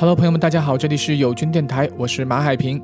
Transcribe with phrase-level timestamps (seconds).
[0.00, 2.82] Hello，朋友们，大家好，这里是友军电台，我是马海平。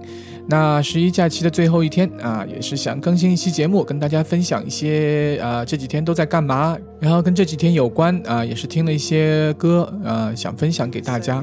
[0.49, 11.43] 那十一假期的最后一天啊，也是想更新一期节目，跟大家分享一些啊这几天都在干嘛，然后跟这几天有关啊，也是听了一些歌啊，想分享给大家。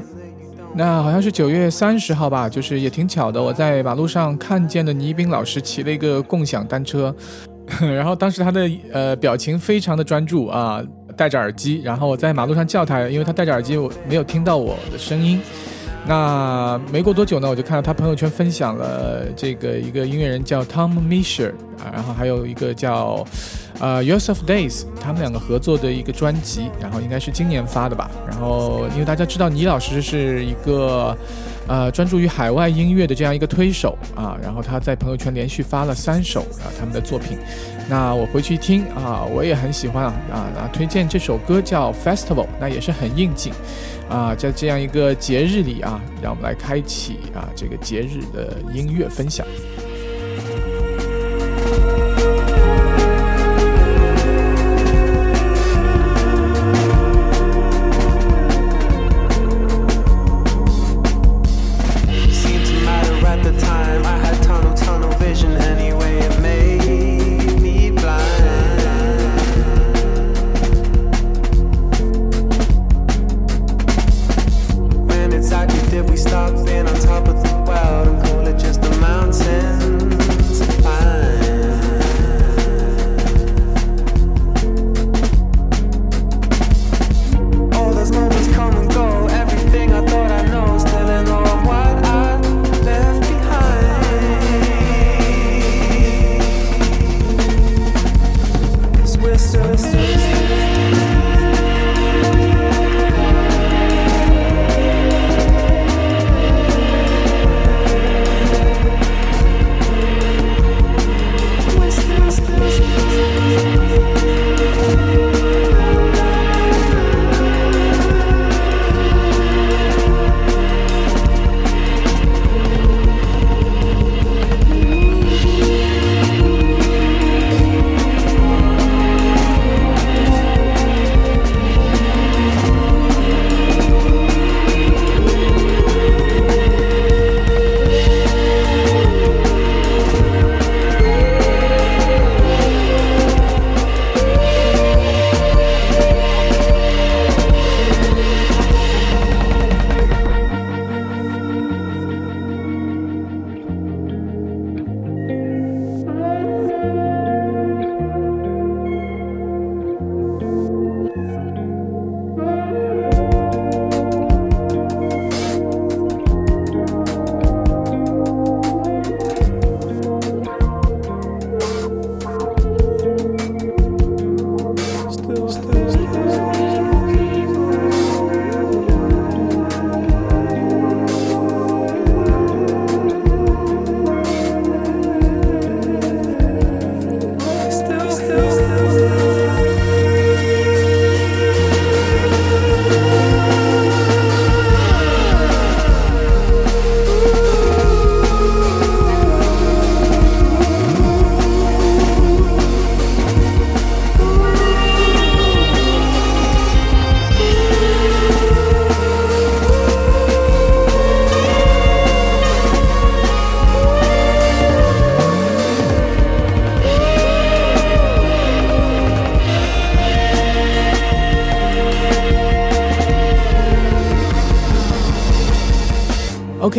[0.76, 7.12] 那好像是九月三十号吧，就是也挺巧的，我在马路上看见了倪斌老师骑了一个共享单车，
[7.82, 10.80] 然后当时他的呃表情非常的专注啊。
[11.16, 15.40] 戴着耳机，然后我在马路上叫他，因为他戴着耳机，我没有听到我的声音。
[16.06, 23.24] 那没过多久呢，我就看到他朋友圈分享了这个一个音乐人叫 Tom Misher 啊，然后还有一个叫
[23.80, 28.10] 呃 Years of Days，他们两个合作的一个专辑，然后应该是今年发的吧。
[28.28, 31.16] 然后因为大家知道倪老师是一个。
[31.66, 37.38] 呃，专注于海外音乐的这样一个推手啊，然后他在朋友圈连续发了三首啊他们的作品，
[37.88, 43.52] 那我回去听啊，我也很喜欢啊啊，推荐这首歌叫 Festival，那也是很应景
[44.08, 49.46] 啊，在这样一个节日里啊，让我们来开启啊这个节日的音乐分享。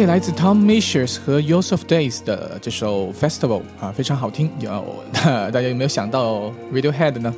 [0.05, 4.51] 来自 Tom Measures 和 Yusuf Days 的这首 Festival 啊，非常好听。
[4.59, 7.33] 有 大家有没有想到 Radiohead 呢？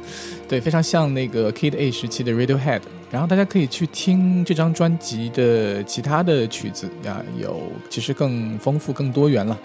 [0.49, 2.81] 对，非常像那个 Kid A 时期的 Radiohead。
[3.09, 9.57] 然后大家可以去听这张专辑的其他的曲子啊，有其实更丰富、更多元了。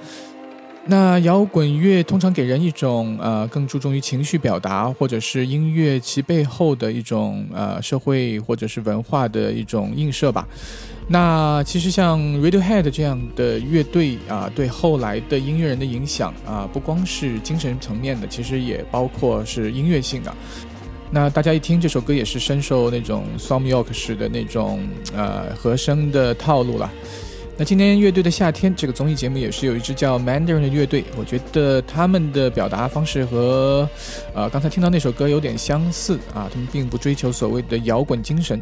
[0.84, 10.46] 那摇滚乐通常给人一种呃更注重于情绪表达，或者是音乐其背后的一种呃社会或者是文化的一种映射吧。
[11.06, 20.34] 那其实像 Radiohead 这样的乐队啊，对后来的音乐人的影响啊，不光是精神层面的，其实也包括是音乐性的。
[21.12, 24.81] 那大家一听这首歌，也是深受那种 Som York 式的那种
[25.14, 26.90] 呃和声的套路了。
[27.58, 33.88] 那今天乐队的夏天这个综艺节目也是有一支叫 Mandarin 的乐队，我觉得他们的表达方式和
[34.34, 38.60] 呃刚才听到那首歌有点相似啊，他们并不追求所谓的摇滚精神。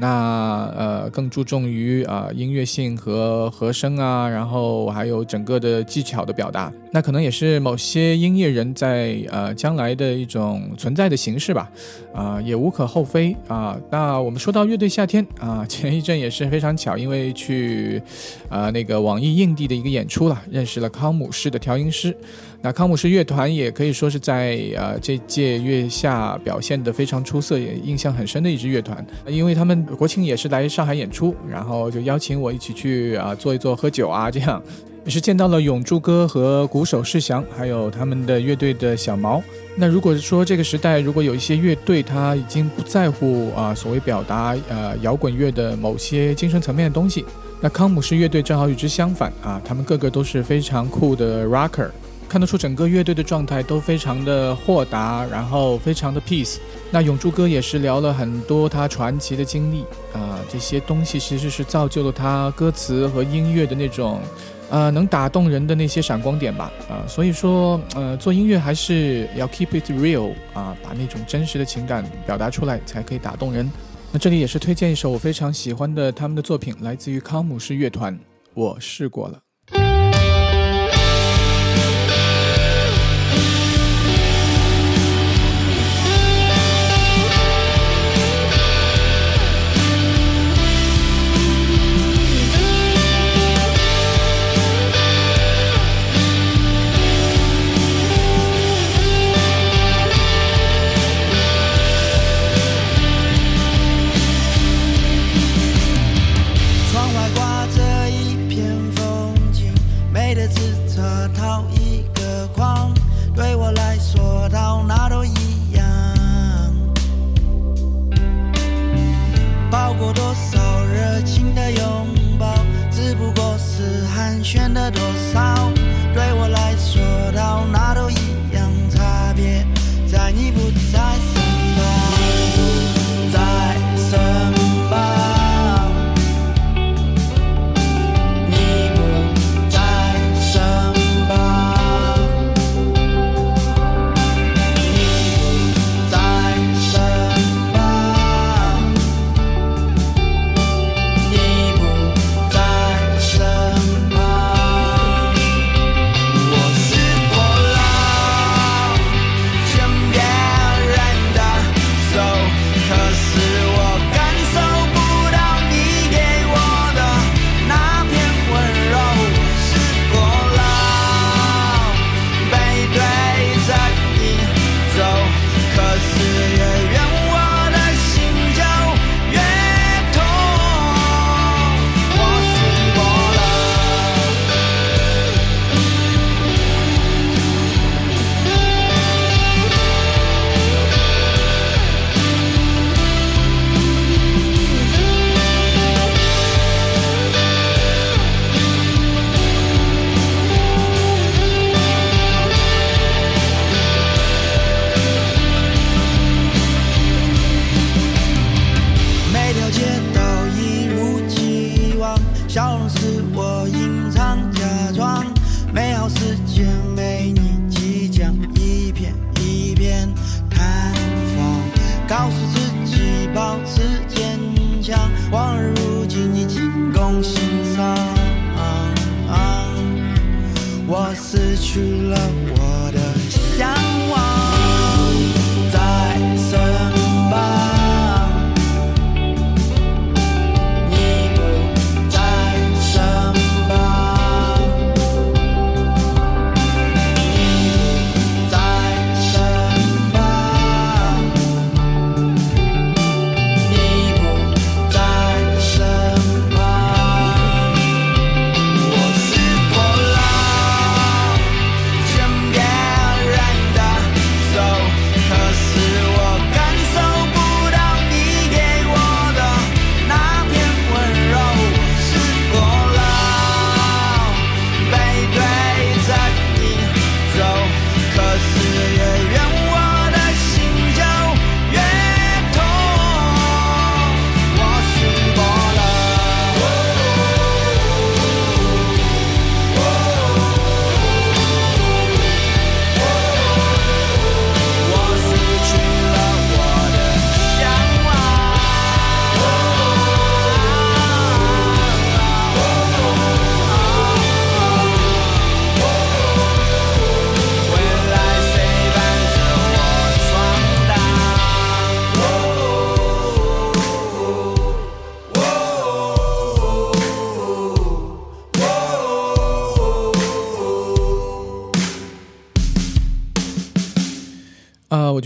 [0.00, 6.72] 那呃更注重于啊音乐性和和声啊，然后还有整个的技巧的表达。
[6.90, 11.70] 那可能也是某些音乐人在呃将来的一种存在的形式吧，
[12.14, 13.78] 啊也无可厚非啊。
[13.90, 18.00] 那我们说到乐队夏天啊，前一阵也是非常巧，因为去
[18.48, 22.16] 啊那个网易印地的一个演出了，认识了康姆士的调音师。
[22.60, 29.06] 那康姆士乐团也可以说是在呃这届月下表现的非常出色，也印象很深的一支乐团。
[29.28, 34.60] 因为他们国庆也是来上海演出，然后就邀请我一起去啊坐一坐喝酒啊，这样
[35.04, 39.40] 也是见到了永柱哥和鼓手世祥，还有他们的乐队的小毛。
[39.76, 47.24] 那如果说这个时代如果有一些乐队他已经不在乎啊所谓表达呃摇滚乐的某些精神层面的东西，
[47.60, 51.88] 那康姆士乐队正好与之相反啊，他们个个都是非常酷的 rocker。
[52.28, 56.58] 看得出整个乐队的状态都非常的豁达，然后非常的 peace。
[56.90, 59.82] 那永柱哥也是聊了很多他传奇的经历
[60.12, 64.20] 啊，这些东西其实是造就了他歌词和音乐的那种，
[64.70, 67.02] 呃，能打动人的那些闪光点吧啊。
[67.08, 73.70] 所以说，呃，做音乐还是要 keep it real 啊，把那种真实的情感表达出来才可以打动人。
[74.12, 78.18] 那这里也是推荐一首我非常喜欢的他们的作品，来自于康姆士乐团，
[78.54, 79.38] 我试过了。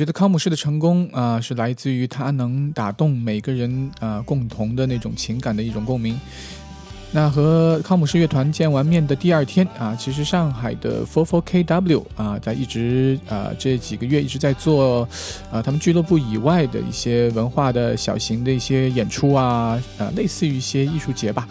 [0.02, 6.18] 觉得康姆士的成功啊，是来自于他能打动每个人啊共同的那种情感的一种共鸣。
[7.12, 15.08] 那和康姆士乐团见完面的第二天啊，其实上海的 Four Four KW 啊，在一直啊这几个月一直在做，
[15.52, 21.46] 呃，他们俱乐部以外的一些文化的小型的一些演出啊，呃，类似于一些艺术节吧。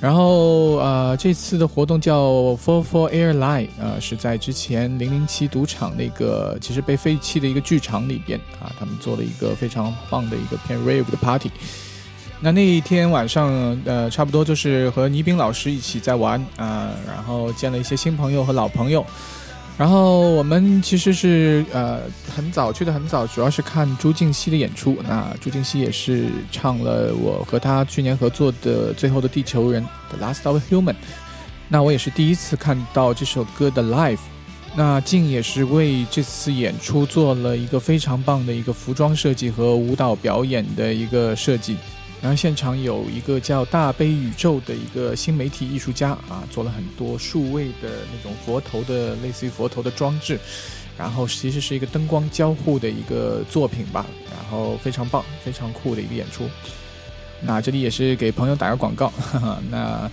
[0.00, 11.50] 然后，呃，这次的活动叫 Four Four Airline，呃，是在之前零零七赌场那个其实被废弃的一个剧场里边啊，他们做了一个非常棒的一个偏 rave 的 party。
[12.40, 19.04] 那那一天晚上，呃，差不多就是和倪斌老师一起在玩啊，然后见了一些新朋友和老朋友。
[19.80, 22.02] 然后我们其实是呃
[22.36, 24.98] 很早去的很早，主要是看朱静熙的演出。
[25.08, 29.82] 那朱静熙也是唱了我和他去年合作的《最后的地球人》
[30.14, 30.96] The Last of Human。
[31.66, 34.18] 那我也是第一次看到这首歌的 live。
[34.76, 41.78] 那静也是为这次演出做了一个非常棒的一个服装设计和舞蹈表演的一个设计。
[42.22, 50.38] 然后现场有一个叫大悲宇宙的一个新媒体艺术家啊，做了很多数位的那种佛头的类似于佛头的装置，
[50.98, 56.48] 然后其实是一个灯光交互的一个作品吧，然后非常棒，非常酷的一个演出。
[57.40, 60.10] 那这里也是给朋友打个广告，哈哈那。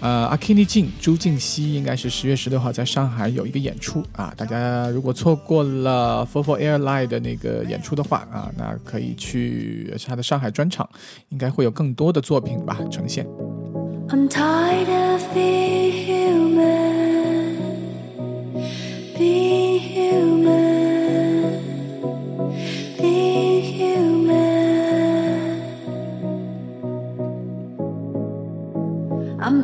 [0.00, 10.88] 呃，阿 Kenny 静朱静熙应该是十月十六号在上海有一个演出啊，大家如果错过了 Fofo Airline 的那个演出的话啊，那可以去他的上海专场，
[11.30, 13.26] 应该会有更多的作品吧呈现。
[14.08, 17.56] I'm tired of being human,
[19.18, 20.75] being human.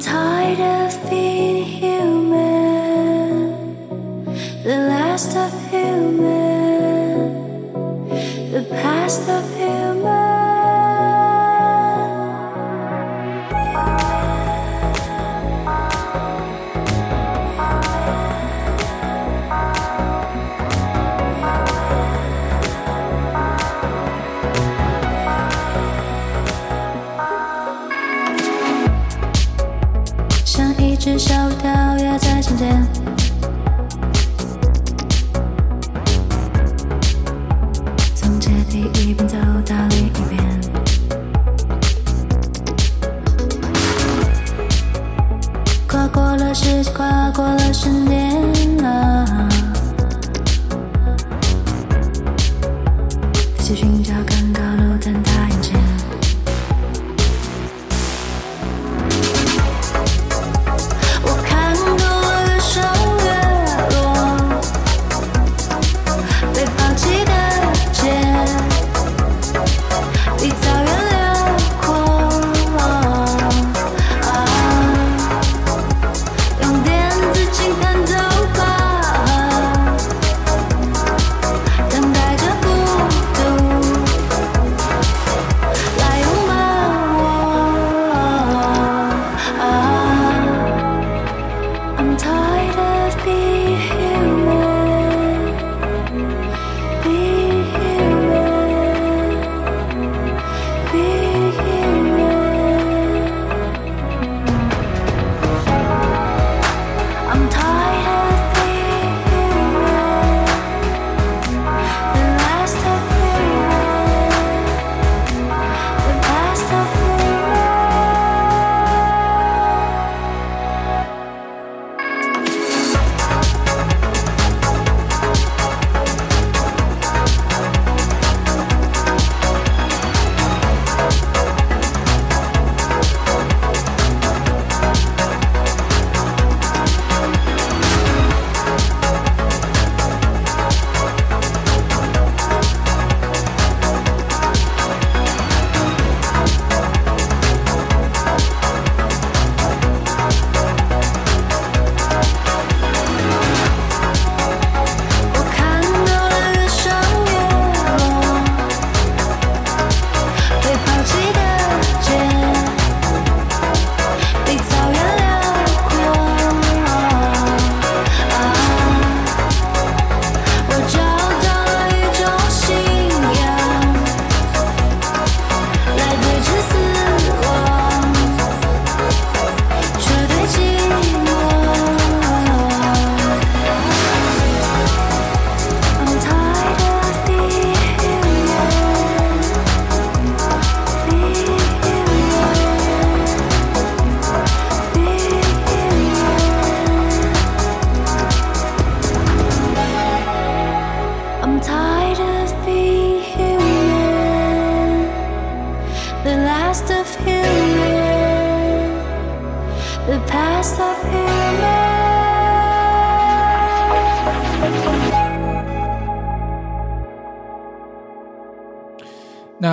[0.03, 2.35] Tired of being human,
[4.65, 7.33] the last of human,
[8.51, 9.62] the past of human.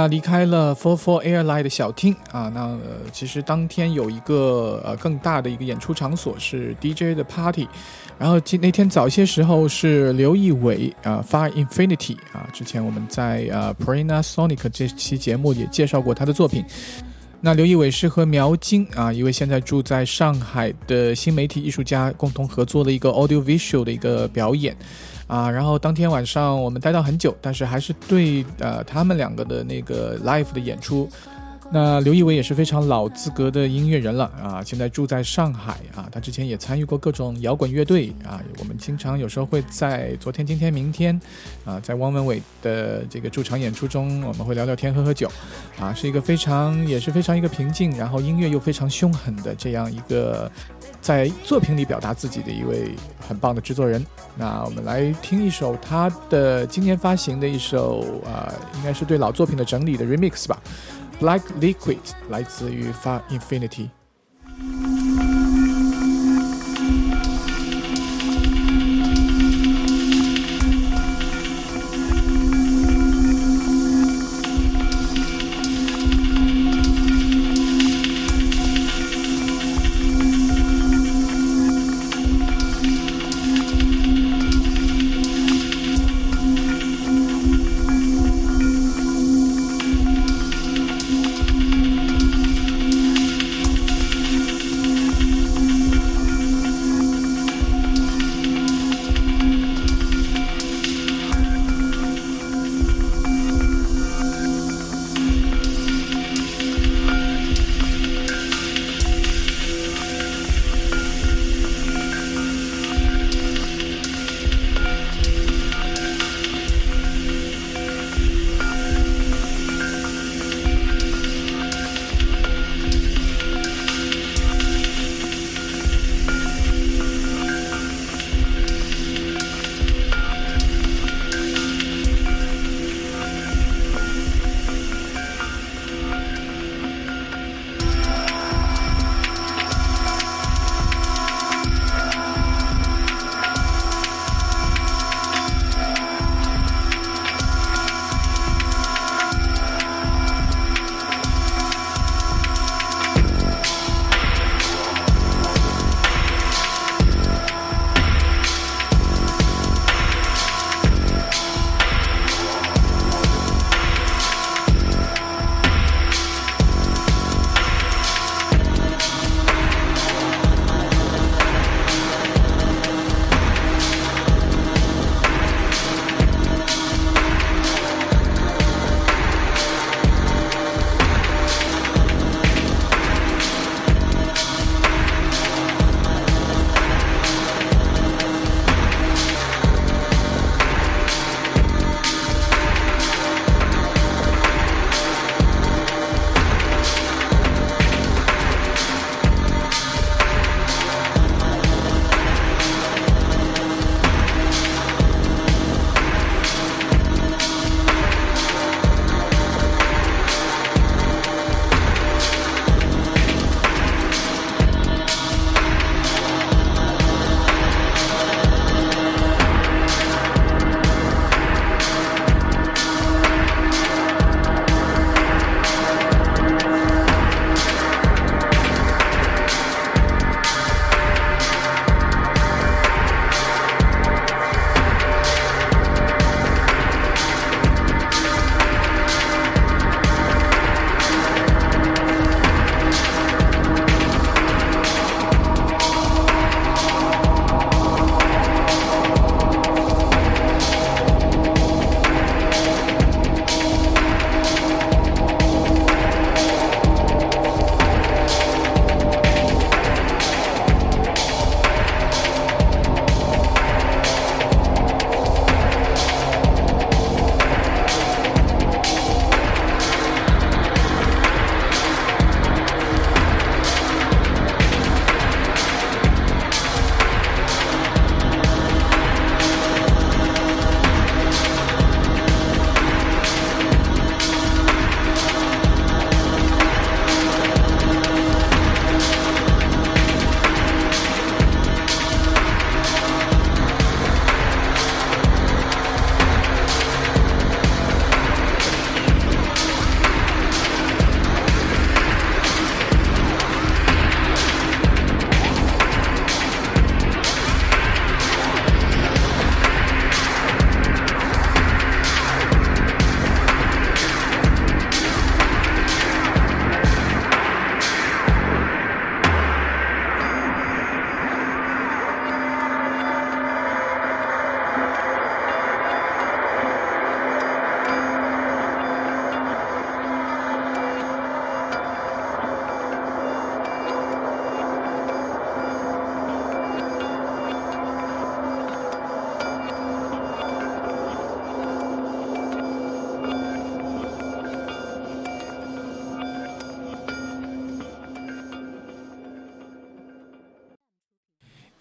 [0.09, 2.77] 离开了 Four Four Airline 的小厅啊，那
[3.11, 7.67] 其实当天有一个呃更大的一个演出场所是 DJ 的 Party，
[8.17, 16.65] 然后今那天早些时候是刘仪伟啊发 Infinity 啊，之前我们在呃 Prina Sonic 这期节目也介绍过他的作品。
[17.41, 24.75] 那刘仪伟是和苗金啊，一位现在住在上海的新媒体艺术家共同合作的一个 Audio Visual 的一个表演。
[25.29, 31.07] 啊，然后当天晚上我们待到很久，但是还是对呃他们两个的那个 live 的演出。
[31.71, 38.41] 那刘仪伟也是非常老资格的音乐人了啊，现在住在上海啊，他之前也参与过各种摇滚乐队啊。
[38.57, 41.19] 我们经常有时候会在昨天、今天、明天
[41.63, 45.31] 啊，在汪文伟的这个驻场演出中，我们会聊聊天、喝喝酒
[45.79, 50.51] 啊，是一个非常也是非常一个平静，然后音乐又非常凶狠的这样一个。
[51.01, 52.93] 在作品里表达自己的一位
[53.25, 60.61] 很棒的制作人，那我们来听一首他的今年发行的一首啊，应该是对老作品的整理的 remix 吧，
[61.20, 61.96] 《Black Liquid》
[62.28, 63.88] 来自于发 Infinity。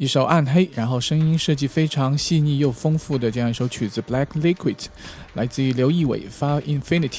[0.09, 4.75] 一首《暗黑》，然后声音设计非常细腻又丰富的这样一首曲子《Black Liquid》，
[5.35, 7.11] 来自于刘仪伟发《Infinity》。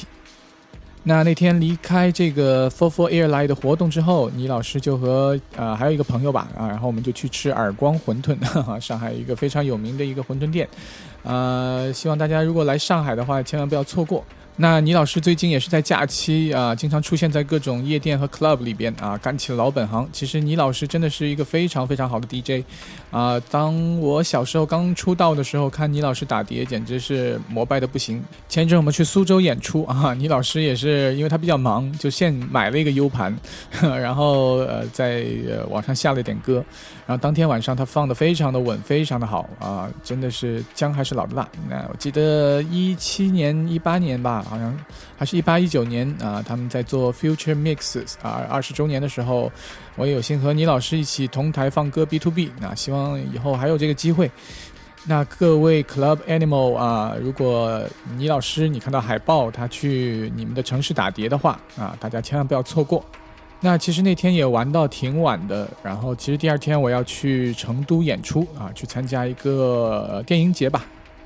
[1.03, 10.67] 那那天离开这个 For For Air Line 的活动之后，倪老师就和呃还有一个朋友吧啊，然后我们就去吃耳光馄饨，哈 哈上海一个非常有名的一个馄饨店，
[11.21, 14.25] 呃，希望大家如果来上海的话，千万不要错过。
[14.61, 20.05] 那倪老师最近也是在假期啊，经常出现在各种夜店和 club 里边啊，干起了老本行。
[20.11, 22.65] 其实倪老师真的是一个非常非常好的 DJ，
[23.09, 28.21] 啊，当我小时候刚出道的时候，看倪老师打碟简直是膜拜的不行。
[28.49, 33.33] 前一阵我们去苏州演出啊， 倪老师也是因为他比较忙，就现买了一个 U 盘，
[33.81, 35.25] 然后呃在
[35.69, 36.61] 网上下了点歌，
[37.09, 41.49] 然后当天晚上他放的非常的稳，非常的好啊，真的是姜还是老的辣。
[41.67, 44.45] 那我记得一七年、一八年吧。
[44.47, 44.77] 好像
[45.17, 49.51] 还是一八一九年啊，他们在做 Future Mix 啊，二十周年的时候，
[49.95, 52.51] 我也有幸和倪老师一起同台放歌 B to B。
[52.61, 54.29] 那希望以后还有这个机会。
[55.03, 57.81] 那各位 Club Animal 啊，如果
[58.17, 63.03] 倪老师你看到海报，他去你们的城市打碟的话啊，大家千万不要错过。
[63.61, 70.85] 那其实那天也玩到挺晚的，然后其实第二天我要去成都演出啊，去参加一个电影节吧。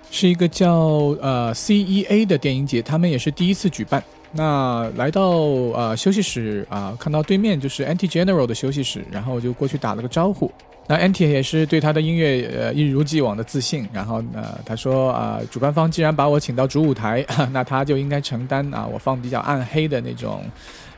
[0.10, 0.76] 是一个叫
[1.22, 4.04] 呃 CEA 的电影节，他们也是第一次举办。
[4.32, 10.52] 那来到呃休息室啊，看到对面就是 Anti General 的休息室，然后我就过去打了个招呼。
[10.86, 20.44] 那 Anti 也是对他的音乐呃一如既往的自信，然后呃他说啊，主办方既然把我请到主舞台， 那他就应该承担啊我放比较暗黑的那种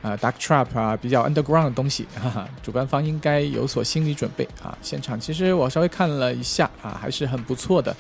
[0.06, 4.78] 啊 Dark Trap 啊比较 Underground 的东西，哈哈，主办方应该有所心理准备啊。
[4.84, 7.96] 现场其实我稍微看了一下啊，还是很不错的。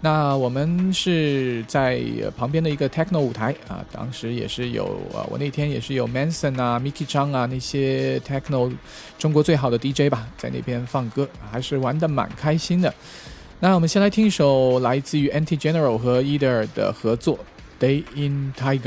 [0.00, 2.02] 那我们是在
[2.36, 8.70] 旁边的一个 techno 舞台啊，当时也是有啊，我那天也是有 Manson 啊、Mickey 张啊那些 techno
[9.16, 12.92] 中国最好的 DJ 吧，在那边放歌，还是玩的蛮开心的。
[13.60, 17.38] 那我们先来听一首来自于 Anti General 和 Eder 的合作
[17.82, 18.82] 《Day in Tiger》。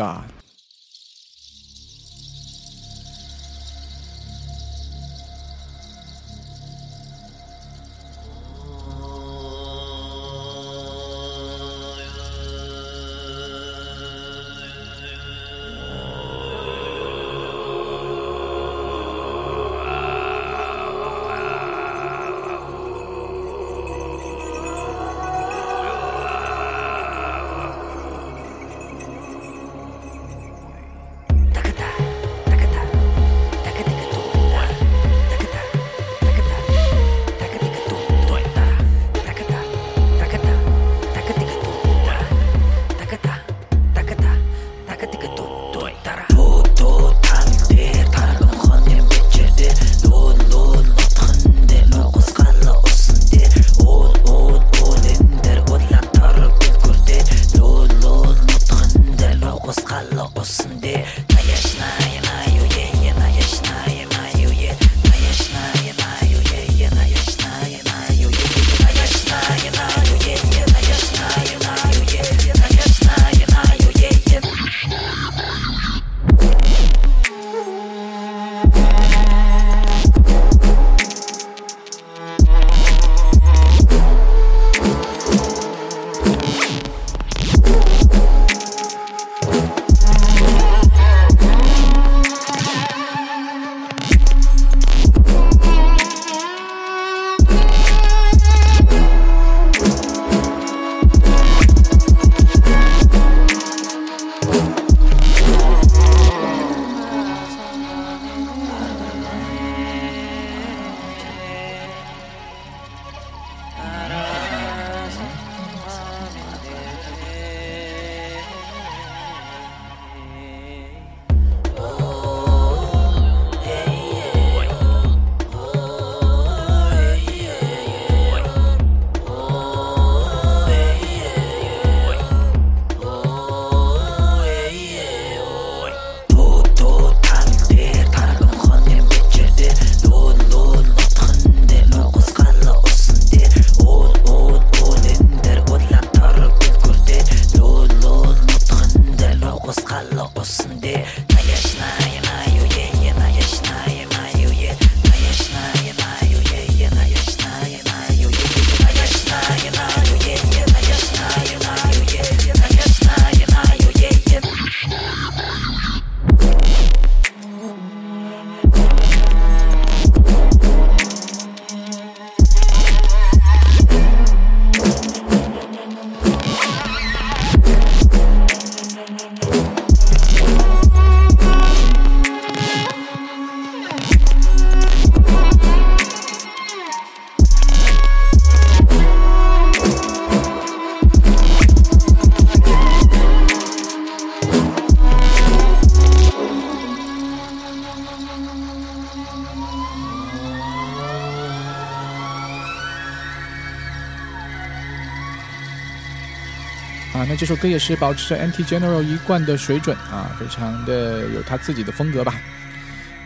[207.29, 212.33] 那这首歌也是保持着 Anti General 一贯的水准啊，非常的有他自己的风格吧。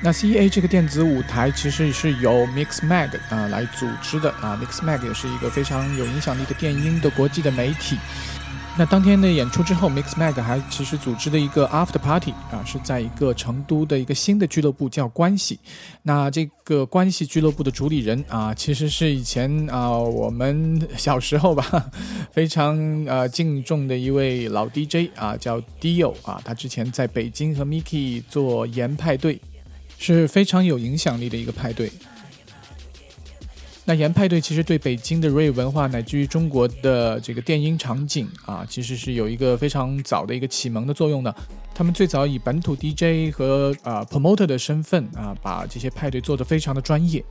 [0.02, 8.00] 那 CEA 这个电子舞台其实是由 Mixmag 啊来组织的啊，Mixmag 也是一个非常有影响力的电音的国际的媒体。
[8.78, 15.60] 那当天的演出之后，Mixmag 还其实组织的一个 After Party 啊，是在一个成都的一个新的俱乐部叫关系。
[16.04, 21.92] 那这个关系俱乐部的主理人啊，其实是以前啊我们小时候吧
[22.32, 29.40] 非常呃敬重的一位老 DJ 啊，叫 Dio 啊，他之前在北京和 Miki 做盐派对，
[30.00, 31.92] 是非常有影响力的一个派对。
[33.84, 41.36] 那盐派对其实对北京的 rave 文化乃至于中国的这个电音场景啊，其实是有一个非常早的一个启蒙的作用的。
[41.74, 47.24] 他们最早以本土 DJ 和啊 promoter 的身份啊，把这些派对做得非常的专业。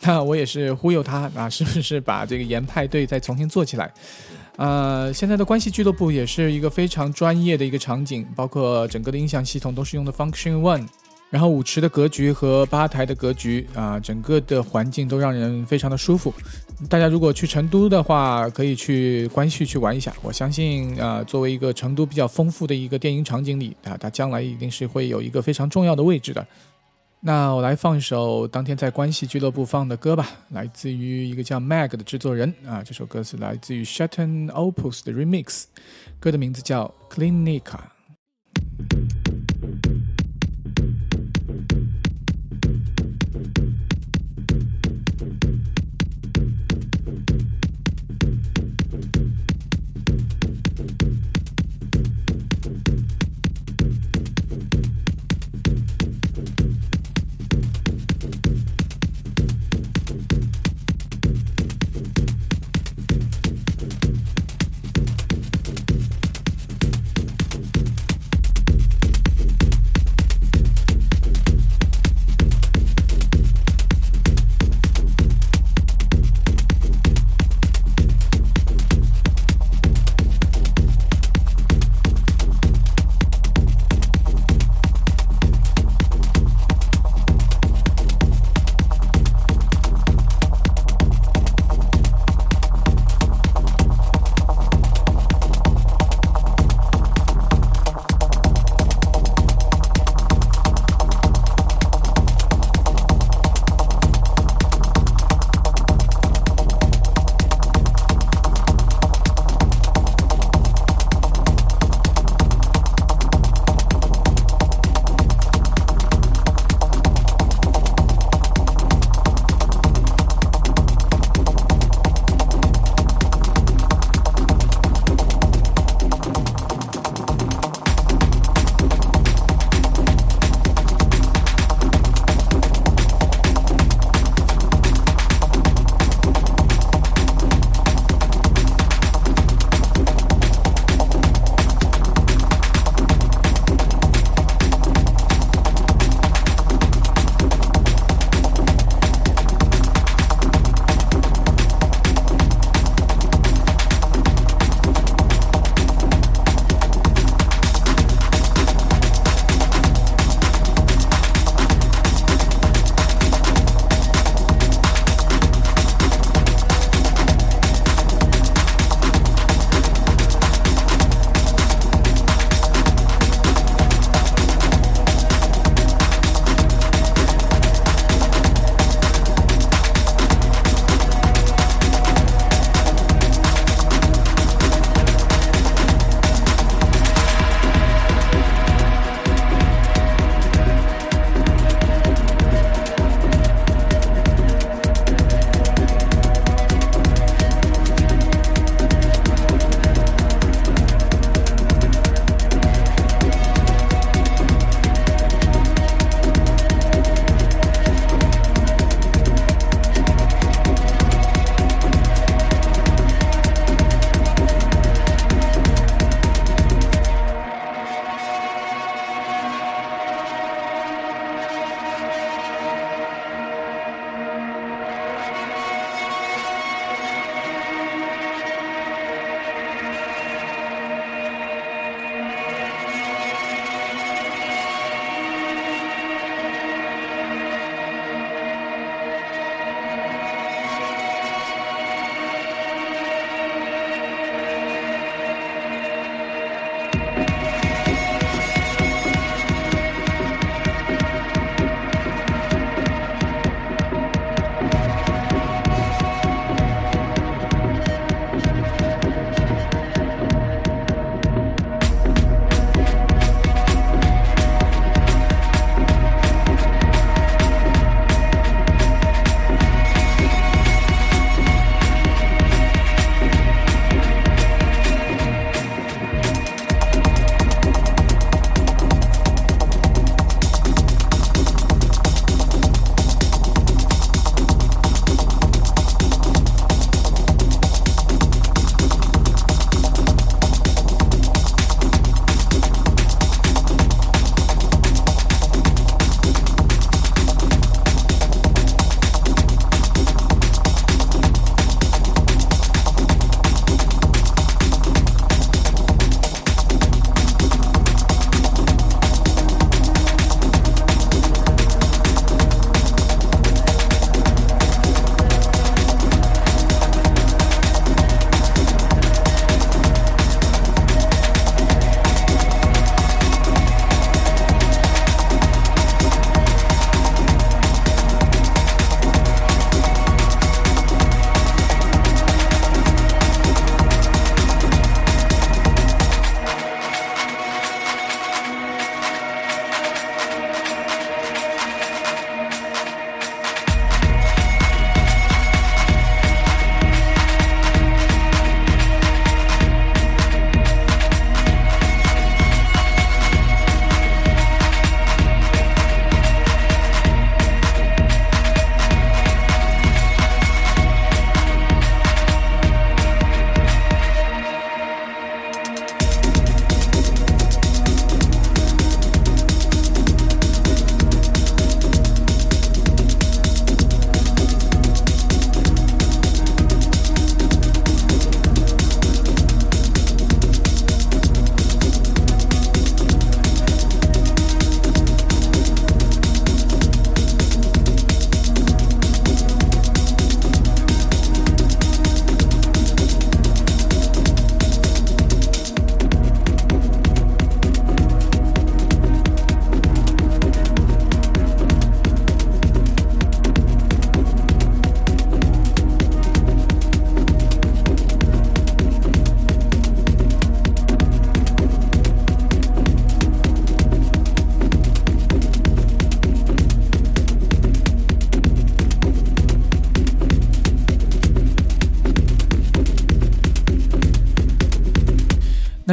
[0.00, 3.92] 那我也是忽悠他啊， 是不是把这个盐派对再重新做起来？
[4.56, 10.86] 呃，现在的关系俱乐部也是一个非常专业的一个场景，包括整个的音响系统都是用的 Function One。
[11.34, 16.32] 然后舞池的格局和吧台的格局啊，整个的环境都让人非常的舒服。
[16.88, 20.14] 大家如果去成都的话，可以去关系去玩一下。
[20.22, 26.46] 我相信啊，作为一个成都比较丰富的一个电影场景里啊，它将来一定是会有一个非常重要的位置的。
[27.18, 35.64] 那我来放一首当天在关系俱乐部放的歌吧，来自于一个叫 Mag 的制作人啊，这首歌是来自于 Shatton Opus 的 Remix，
[36.20, 37.80] 歌的名字叫 Clinica。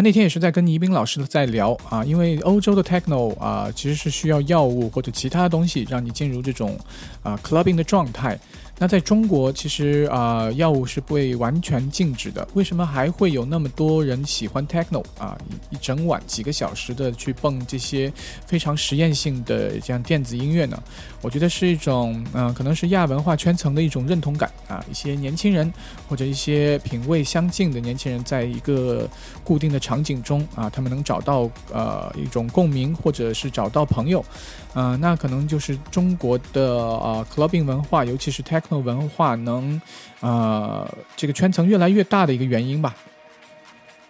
[0.01, 6.77] 那天也是在跟倪斌老师在聊啊，因为欧洲的 techno 啊，其实是需要药物或者其他东西让你进入这种
[7.23, 8.39] 啊 clubbing 的状态。
[8.81, 12.47] 那在中国，其实啊，药物是被完全禁止的。
[12.55, 15.37] 为什么还会有那么多人喜欢 techno 啊？
[15.69, 18.11] 一整晚几个小时的去蹦这些
[18.47, 20.81] 非常实验性的这样电子音乐呢？
[21.21, 24.83] 我觉得是一种，嗯，可能是亚文化圈层的一种认同感啊。
[24.89, 25.71] 一些年轻人
[26.09, 29.07] 或者一些品味相近的年轻人，在一个
[29.43, 34.25] 固定的场景中啊，他们能找到呃一种共鸣，或者是找到朋友。
[34.73, 39.81] 啊，那可能就是中国的啊，clubbing 文化，尤其是 techno 文化，能，
[40.21, 42.95] 呃，这个圈层越来越大的一个原因吧。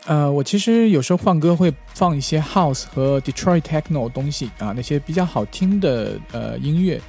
[0.06, 7.00] 呃，我其实有时候放歌会放一些 house 和 Detroit techno 东西啊，那些比较好听的呃音乐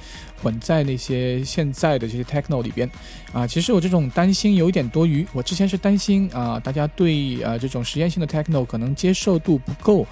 [0.41, 2.89] 混在那些现在的这些 techno 里边
[3.31, 3.47] 啊。
[3.47, 10.05] 其实我这种担心有一点多余，我之前是担心啊，大家对啊这种实验性的 techno 可能接受度不够。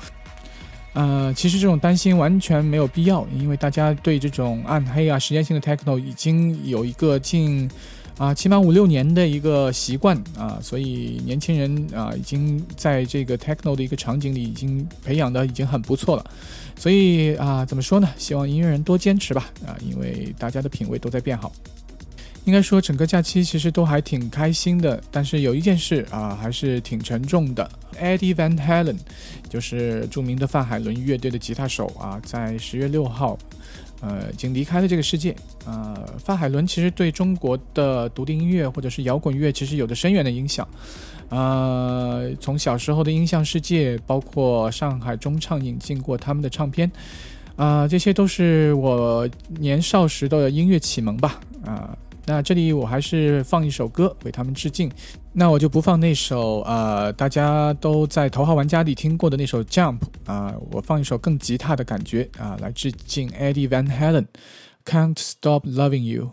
[0.94, 7.70] 呃，其实这种担心完全没有必要，因为大家对这种暗黑啊、实验性的 techno 已经有一个近
[8.18, 16.26] 啊起码五六年的一个习惯啊，所以年轻人啊已经在这个 techno 的一个场景里已经培养的已经很不错了。
[16.76, 18.10] 所以啊，怎么说呢？
[18.18, 21.54] 希望音乐人多坚持吧啊，因为大家的品味都在变好。
[22.46, 27.70] 应该说，整个假期其实都还挺开心的，但是有一件事啊，还是挺沉重的。
[28.02, 28.98] Eddie Van Halen，
[29.48, 33.38] 就是著名的范海伦乐队的吉他手啊，在十月六号，
[34.02, 35.36] 呃，已经离开了这个世界。
[35.66, 40.68] 呃，范海伦其实对中国的独立音乐或者是摇滚乐，其实有着深远的影响。
[41.30, 46.92] 呃，从小时候的音像世界，包括上海中唱引进过他们的唱片，
[47.56, 49.30] 啊，这些都是我
[49.60, 51.39] 年少时的音乐启蒙吧。
[51.64, 51.96] 啊。
[52.26, 54.91] 那这里我还是放一首歌为他们致敬，
[55.34, 66.32] 那我就不放那首呃大家都在头号玩家里听过的那首 Jump 啊，我放一首更吉他的感觉啊来致敬 Eddie Van Halen，Can't Stop Loving You。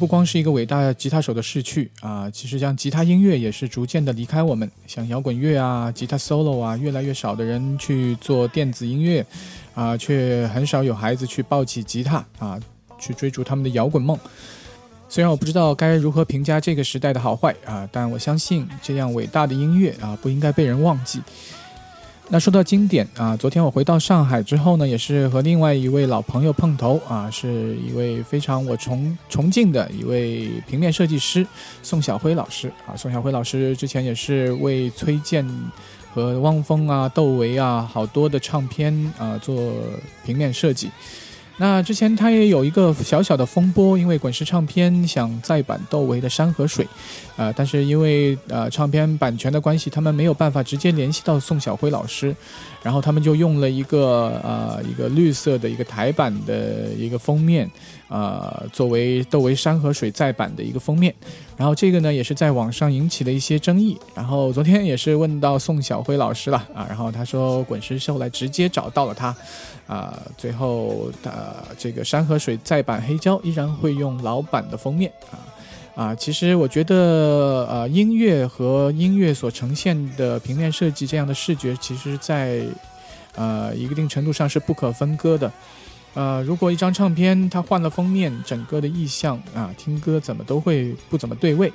[0.00, 9.22] 不光是一个伟大吉他手的逝去啊，其实像吉他音乐也是逐渐的离开我们，像摇滚乐啊、吉他 solo 啊，越来越少的人去做电子音乐
[9.74, 12.58] 啊，却很少有孩子去抱起吉他啊，
[12.98, 14.18] 去追逐他们的摇滚梦。
[15.06, 21.20] 虽然我不知道该如何评价这个时代的好坏啊，但我相信这样伟大的音乐啊，不应该被人忘记。
[22.32, 31.44] 那说到经典啊，昨天我回到上海之后呢，也是和另外一位老朋友碰头啊，是一位非常我崇崇敬的一位平面设计师
[31.82, 32.94] 宋晓辉老师啊。
[32.94, 35.44] 宋晓辉老师之前也是为崔健
[36.14, 39.72] 和汪峰啊、窦唯啊好多的唱片啊做
[40.24, 40.88] 平面设计。
[41.60, 46.84] 那之前他也有一个小小的风波，因为滚石唱片想再版窦唯的《山和水》，
[47.36, 52.34] 呃，但是因为呃唱片版权的关系，他们没有办法直接联系到宋晓辉老师，
[52.82, 57.70] 然后他们就用了一个呃一个绿色的一个台版的一个封面，
[58.10, 61.14] 呃，作为窦唯《山河水》再版的一个封面，
[61.56, 69.34] 然后这个呢也是在网上引起了一些争议，然后昨天也是问到宋晓辉老师了啊，然后他说滚石后来直接找到了他。
[69.86, 75.34] 啊，最后的这个山河水再版黑胶依然会用老版的封面啊
[75.96, 82.62] 啊，其实我觉得呃，音乐和音乐所呈现的平面设计这样的视觉，其实在
[83.34, 85.50] 呃一定程度上是不可分割的。
[86.14, 91.72] 呃，如果一张唱片它换了封面，整个的意象啊，听歌怎么都会不怎么对位。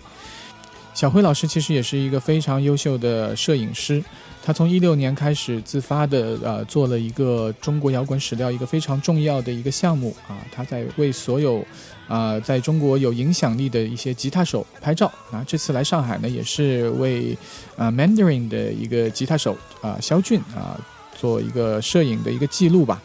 [0.94, 4.04] 小辉老师其实也是一个非常优秀的摄影师。
[4.44, 11.66] 他从一六年开始自发的呃做了一个中国摇滚史料一个非常重要的一个项目啊，他在为所有
[12.08, 15.44] 啊在中国有影响力的一些吉他手拍照啊。
[15.48, 17.36] 这次来上海呢，也是为
[17.76, 20.80] 啊 Mandarin 的一个吉他手啊肖俊啊
[21.18, 23.02] 做一个摄影的一个记录吧。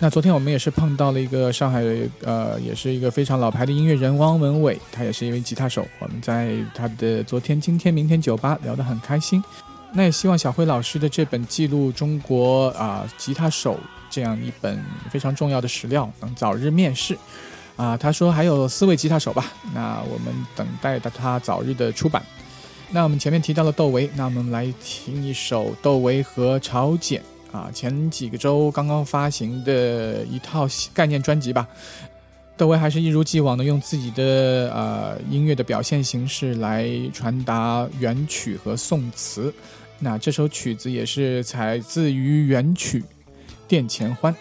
[0.00, 1.82] 那昨天我们也是碰到了一个上海
[2.24, 5.86] 呃也是一个非常老牌的音乐人汪文伟，他也是一位吉他手。
[6.00, 9.42] 我们在他的昨天、今天、明天酒吧聊得很开心。
[9.94, 13.78] 那也希望小辉老师的这本记录中国啊吉他手
[14.10, 17.16] 这样一本非常重要的史料能早日面世，
[17.76, 22.20] 啊，他说还有四位吉他手吧，那我们等待着他早日的出版。
[22.90, 27.22] 那我们前面提到了窦唯，那我们来听一首窦唯和曹简
[27.54, 31.66] 啊前几个周刚刚发行的一套概念专辑吧。
[32.56, 39.52] 窦唯还是一如既往的用自己的呃音乐的表现形式来传达原曲和宋词。
[39.98, 43.00] 那这首曲子也是采自于原曲
[43.66, 44.32] 《殿前欢》。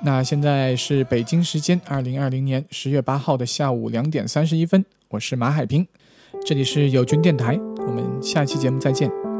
[0.00, 5.86] 那现在是北京时间二零二零年十月八号的下午两点三十一分，我是马海平，
[6.44, 9.37] 这里是友军电台，我们下期节目再见。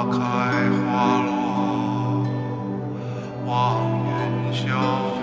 [0.00, 2.24] 花开花落
[3.44, 5.19] 望云霄